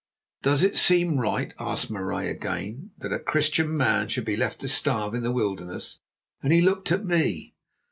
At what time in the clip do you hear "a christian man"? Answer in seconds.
3.13-4.07